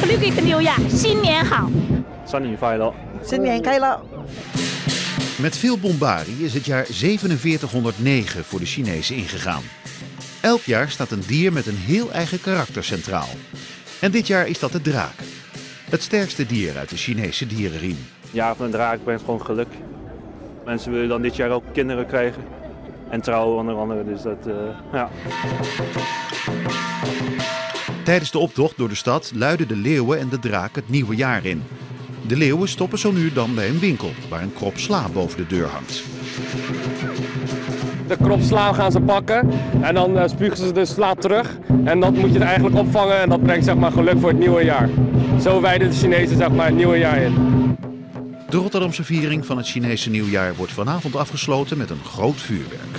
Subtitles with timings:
[0.00, 1.70] 祝一个牛呀，新年好！
[2.24, 2.92] 新年快乐！
[3.22, 4.00] 新年快乐！
[5.36, 9.62] Met veel bombarie is het jaar 4709 voor de Chinezen ingegaan.
[10.40, 13.28] Elk jaar staat een dier met een heel eigen karakter centraal.
[14.00, 15.14] En dit jaar is dat de draak.
[15.90, 17.98] Het sterkste dier uit de Chinese dierenriem.
[18.30, 19.68] Jaar van de draak brengt gewoon geluk.
[20.64, 22.42] Mensen willen dan dit jaar ook kinderen krijgen.
[23.10, 24.54] En trouwen onder andere, dus dat, uh,
[24.92, 25.10] ja.
[28.09, 31.45] Tijdens de optocht door de stad luiden de leeuwen en de draak het nieuwe jaar
[31.45, 31.63] in.
[32.27, 35.47] De leeuwen stoppen zo nu dan bij een winkel waar een krop sla boven de
[35.47, 36.03] deur hangt.
[38.07, 39.49] De krop sla gaan ze pakken
[39.81, 41.57] en dan uh, spugen ze de sla terug.
[41.83, 44.39] En dat moet je er eigenlijk opvangen en dat brengt zeg maar, geluk voor het
[44.39, 44.89] nieuwe jaar.
[45.41, 47.35] Zo wijden de Chinezen zeg maar, het nieuwe jaar in.
[48.49, 52.97] De Rotterdamse viering van het Chinese nieuwjaar wordt vanavond afgesloten met een groot vuurwerk.